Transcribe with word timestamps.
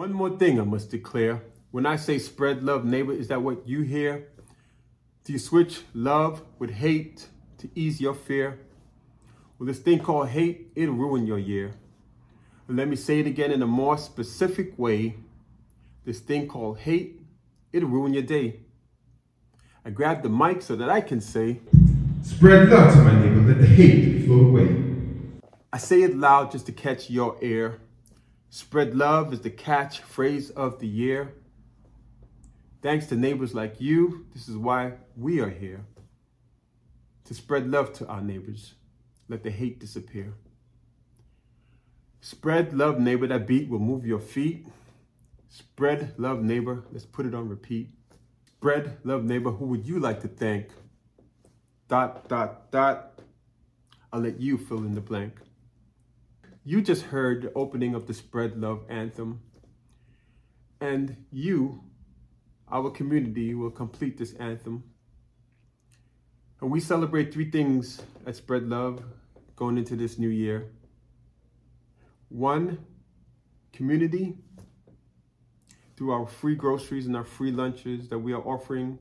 One 0.00 0.14
more 0.14 0.30
thing 0.30 0.58
I 0.58 0.64
must 0.64 0.90
declare. 0.90 1.42
When 1.72 1.84
I 1.84 1.96
say 1.96 2.18
spread 2.18 2.62
love, 2.62 2.86
neighbor, 2.86 3.12
is 3.12 3.28
that 3.28 3.42
what 3.42 3.68
you 3.68 3.82
hear? 3.82 4.28
Do 5.24 5.34
you 5.34 5.38
switch 5.38 5.82
love 5.92 6.40
with 6.58 6.70
hate 6.70 7.28
to 7.58 7.68
ease 7.74 8.00
your 8.00 8.14
fear? 8.14 8.60
Well, 9.58 9.66
this 9.66 9.78
thing 9.78 9.98
called 9.98 10.30
hate, 10.30 10.72
it'll 10.74 10.94
ruin 10.94 11.26
your 11.26 11.38
year. 11.38 11.74
Let 12.66 12.88
me 12.88 12.96
say 12.96 13.18
it 13.18 13.26
again 13.26 13.52
in 13.52 13.60
a 13.60 13.66
more 13.66 13.98
specific 13.98 14.72
way. 14.78 15.16
This 16.06 16.20
thing 16.20 16.48
called 16.48 16.78
hate, 16.78 17.20
it'll 17.70 17.90
ruin 17.90 18.14
your 18.14 18.22
day. 18.22 18.60
I 19.84 19.90
grabbed 19.90 20.22
the 20.22 20.30
mic 20.30 20.62
so 20.62 20.76
that 20.76 20.88
I 20.88 21.02
can 21.02 21.20
say, 21.20 21.60
Spread 22.22 22.70
love 22.70 22.94
to 22.94 23.02
my 23.02 23.20
neighbor, 23.20 23.42
let 23.42 23.58
the 23.58 23.66
hate 23.66 24.24
flow 24.24 24.48
away. 24.48 24.82
I 25.70 25.76
say 25.76 26.04
it 26.04 26.16
loud 26.16 26.52
just 26.52 26.64
to 26.66 26.72
catch 26.72 27.10
your 27.10 27.36
ear. 27.42 27.82
Spread 28.52 28.96
love 28.96 29.32
is 29.32 29.40
the 29.40 29.50
catchphrase 29.50 30.50
of 30.50 30.80
the 30.80 30.88
year. 30.88 31.34
Thanks 32.82 33.06
to 33.06 33.16
neighbors 33.16 33.54
like 33.54 33.80
you, 33.80 34.26
this 34.34 34.48
is 34.48 34.56
why 34.56 34.94
we 35.16 35.40
are 35.40 35.50
here. 35.50 35.86
To 37.26 37.34
spread 37.34 37.68
love 37.68 37.92
to 37.94 38.08
our 38.08 38.20
neighbors. 38.20 38.74
Let 39.28 39.44
the 39.44 39.50
hate 39.50 39.78
disappear. 39.78 40.34
Spread 42.20 42.74
love, 42.74 42.98
neighbor. 42.98 43.28
That 43.28 43.46
beat 43.46 43.68
will 43.68 43.78
move 43.78 44.04
your 44.04 44.18
feet. 44.18 44.66
Spread 45.48 46.14
love, 46.18 46.42
neighbor. 46.42 46.82
Let's 46.90 47.06
put 47.06 47.26
it 47.26 47.34
on 47.34 47.48
repeat. 47.48 47.90
Spread 48.46 48.98
love, 49.04 49.22
neighbor. 49.22 49.52
Who 49.52 49.66
would 49.66 49.86
you 49.86 50.00
like 50.00 50.20
to 50.22 50.28
thank? 50.28 50.70
Dot, 51.88 52.28
dot, 52.28 52.72
dot. 52.72 53.20
I'll 54.12 54.20
let 54.20 54.40
you 54.40 54.58
fill 54.58 54.78
in 54.78 54.94
the 54.94 55.00
blank. 55.00 55.34
You 56.62 56.82
just 56.82 57.04
heard 57.04 57.42
the 57.42 57.52
opening 57.54 57.94
of 57.94 58.06
the 58.06 58.12
Spread 58.12 58.58
Love 58.58 58.84
anthem. 58.90 59.40
And 60.78 61.24
you, 61.32 61.84
our 62.70 62.90
community, 62.90 63.54
will 63.54 63.70
complete 63.70 64.18
this 64.18 64.34
anthem. 64.34 64.84
And 66.60 66.70
we 66.70 66.80
celebrate 66.80 67.32
three 67.32 67.50
things 67.50 68.02
at 68.26 68.36
Spread 68.36 68.68
Love 68.68 69.02
going 69.56 69.78
into 69.78 69.96
this 69.96 70.18
new 70.18 70.28
year. 70.28 70.70
One, 72.28 72.84
community 73.72 74.36
through 75.96 76.12
our 76.12 76.26
free 76.26 76.54
groceries 76.54 77.06
and 77.06 77.16
our 77.16 77.24
free 77.24 77.52
lunches 77.52 78.08
that 78.08 78.18
we 78.18 78.34
are 78.34 78.42
offering 78.42 78.98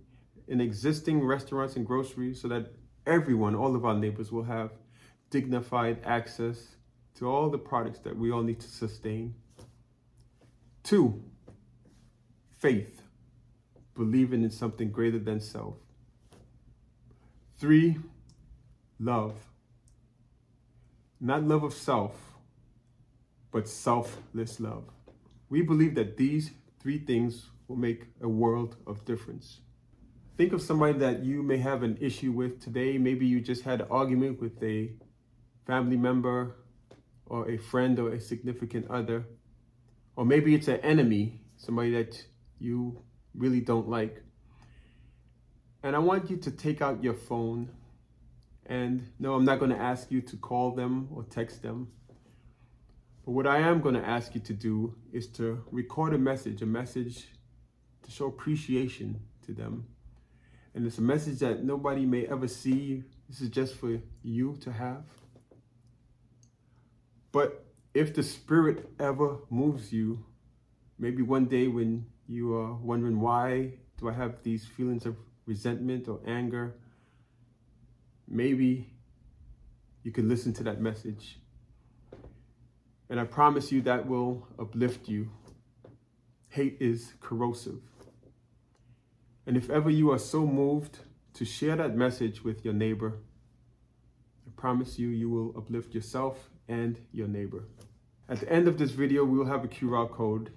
in 0.47 0.61
existing 0.61 1.25
restaurants 1.25 1.75
and 1.75 1.85
groceries 1.85 2.41
so 2.41 2.47
that 2.47 2.71
everyone, 3.05 3.53
all 3.53 3.75
of 3.75 3.83
our 3.83 3.95
neighbors, 3.95 4.31
will 4.31 4.43
have 4.43 4.71
dignified 5.29 5.99
access 6.05 6.77
to 7.15 7.27
all 7.27 7.49
the 7.49 7.57
products 7.57 7.99
that 7.99 8.17
we 8.17 8.31
all 8.31 8.43
need 8.43 8.59
to 8.59 8.67
sustain. 8.67 9.35
Two, 10.83 11.23
faith, 12.57 13.01
believing 13.95 14.43
in 14.43 14.51
something 14.51 14.91
greater 14.91 15.19
than 15.19 15.39
self. 15.39 15.75
Three, 17.57 17.97
love. 18.99 19.33
Not 21.19 21.43
love 21.43 21.63
of 21.63 21.73
self, 21.73 22.15
but 23.51 23.67
selfless 23.67 24.59
love. 24.59 24.85
We 25.49 25.61
believe 25.61 25.95
that 25.95 26.15
these 26.15 26.51
three 26.79 26.99
things 26.99 27.49
will 27.67 27.75
make 27.75 28.03
a 28.21 28.29
world 28.29 28.77
of 28.87 29.03
difference. 29.03 29.59
Think 30.37 30.53
of 30.53 30.61
somebody 30.61 30.97
that 30.99 31.23
you 31.23 31.43
may 31.43 31.57
have 31.57 31.83
an 31.83 31.97
issue 31.99 32.31
with 32.31 32.61
today. 32.63 32.97
Maybe 32.97 33.25
you 33.25 33.41
just 33.41 33.63
had 33.63 33.81
an 33.81 33.87
argument 33.91 34.39
with 34.39 34.63
a 34.63 34.91
family 35.67 35.97
member 35.97 36.55
or 37.29 37.49
a 37.49 37.57
friend 37.57 37.99
or 37.99 38.13
a 38.13 38.19
significant 38.19 38.89
other. 38.89 39.25
Or 40.15 40.25
maybe 40.25 40.53
it's 40.55 40.67
an 40.67 40.79
enemy, 40.81 41.41
somebody 41.57 41.91
that 41.91 42.25
you 42.59 43.01
really 43.33 43.61
don't 43.61 43.87
like. 43.87 44.21
And 45.83 45.95
I 45.95 45.99
want 45.99 46.29
you 46.29 46.37
to 46.37 46.51
take 46.51 46.81
out 46.81 47.03
your 47.03 47.13
phone. 47.13 47.69
And 48.65 49.07
no, 49.19 49.35
I'm 49.35 49.45
not 49.45 49.59
going 49.59 49.71
to 49.71 49.77
ask 49.77 50.11
you 50.11 50.21
to 50.21 50.37
call 50.37 50.71
them 50.71 51.07
or 51.13 51.23
text 51.23 51.63
them. 51.63 51.87
But 53.25 53.31
what 53.31 53.47
I 53.47 53.59
am 53.59 53.79
going 53.79 53.95
to 53.95 54.05
ask 54.05 54.35
you 54.35 54.41
to 54.41 54.53
do 54.53 54.95
is 55.13 55.27
to 55.33 55.63
record 55.71 56.13
a 56.13 56.17
message, 56.17 56.61
a 56.61 56.65
message 56.65 57.27
to 58.03 58.11
show 58.11 58.25
appreciation 58.25 59.21
to 59.45 59.53
them. 59.53 59.85
And 60.73 60.85
it's 60.85 60.97
a 60.97 61.01
message 61.01 61.39
that 61.39 61.63
nobody 61.63 62.05
may 62.05 62.25
ever 62.25 62.47
see. 62.47 63.03
This 63.27 63.41
is 63.41 63.49
just 63.49 63.75
for 63.75 63.99
you 64.23 64.57
to 64.61 64.71
have. 64.71 65.03
But 67.31 67.65
if 67.93 68.13
the 68.13 68.23
Spirit 68.23 68.89
ever 68.99 69.37
moves 69.49 69.91
you, 69.91 70.25
maybe 70.97 71.21
one 71.21 71.45
day 71.45 71.67
when 71.67 72.05
you 72.27 72.55
are 72.55 72.75
wondering 72.75 73.19
why 73.19 73.73
do 73.97 74.09
I 74.09 74.13
have 74.13 74.43
these 74.43 74.65
feelings 74.65 75.05
of 75.05 75.15
resentment 75.45 76.07
or 76.07 76.19
anger, 76.25 76.75
maybe 78.27 78.93
you 80.03 80.11
can 80.11 80.29
listen 80.29 80.53
to 80.53 80.63
that 80.63 80.79
message. 80.79 81.39
And 83.09 83.19
I 83.19 83.23
promise 83.23 83.71
you 83.71 83.81
that 83.81 84.07
will 84.07 84.47
uplift 84.59 85.09
you. 85.09 85.31
Hate 86.49 86.77
is 86.79 87.13
corrosive. 87.19 87.81
And 89.45 89.57
if 89.57 89.69
ever 89.69 89.89
you 89.89 90.11
are 90.11 90.19
so 90.19 90.45
moved 90.45 90.99
to 91.33 91.45
share 91.45 91.75
that 91.75 91.95
message 91.95 92.43
with 92.43 92.63
your 92.63 92.73
neighbor, 92.73 93.17
I 94.47 94.51
promise 94.55 94.99
you, 94.99 95.09
you 95.09 95.29
will 95.29 95.57
uplift 95.57 95.95
yourself 95.95 96.49
and 96.69 96.97
your 97.11 97.27
neighbor. 97.27 97.65
At 98.29 98.41
the 98.41 98.49
end 98.49 98.67
of 98.67 98.77
this 98.77 98.91
video, 98.91 99.25
we 99.25 99.37
will 99.37 99.47
have 99.47 99.65
a 99.65 99.67
QR 99.67 100.09
code. 100.09 100.51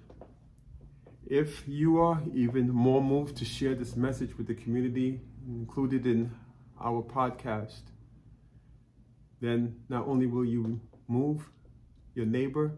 If 1.25 1.67
you 1.67 1.99
are 1.99 2.21
even 2.33 2.69
more 2.69 3.01
moved 3.01 3.35
to 3.37 3.45
share 3.45 3.73
this 3.73 3.95
message 3.95 4.37
with 4.37 4.45
the 4.45 4.53
community, 4.53 5.21
included 5.47 6.05
in 6.05 6.31
our 6.79 7.01
podcast, 7.01 7.81
then 9.41 9.79
not 9.89 10.07
only 10.07 10.27
will 10.27 10.45
you 10.45 10.79
move 11.07 11.49
your 12.13 12.27
neighbor, 12.27 12.71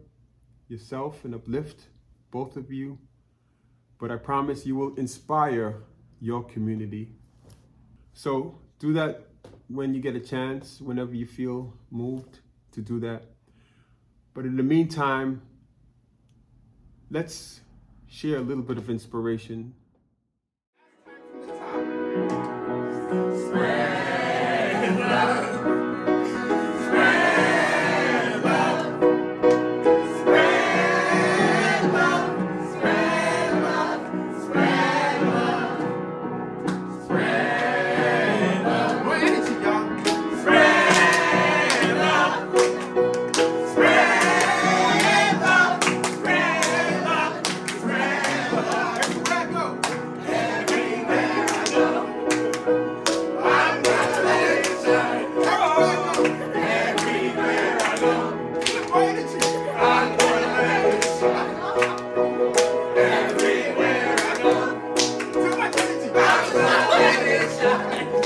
yourself, 0.70 1.26
and 1.26 1.36
uplift 1.36 1.88
both 2.32 2.56
of 2.56 2.72
you, 2.72 2.98
but 4.00 4.12
I 4.12 4.16
promise 4.16 4.66
you 4.66 4.76
will 4.76 4.96
inspire 4.96 5.84
your 6.22 6.44
community. 6.44 7.16
So 8.14 8.62
do 8.80 8.94
that 8.94 9.28
when 9.68 9.94
you 9.94 10.02
get 10.02 10.16
a 10.16 10.20
chance, 10.20 10.80
whenever 10.80 11.14
you 11.14 11.28
feel 11.28 11.74
moved 11.92 12.40
to 12.76 12.82
do 12.82 13.00
that. 13.00 13.24
But 14.34 14.46
in 14.46 14.56
the 14.58 14.64
meantime, 14.64 15.42
let's 17.10 17.62
share 18.08 18.38
a 18.38 18.42
little 18.42 18.64
bit 18.64 18.78
of 18.78 18.90
inspiration. 18.90 19.74
time. 67.58 68.25